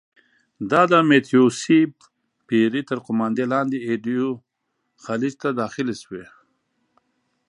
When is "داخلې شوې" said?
5.61-6.25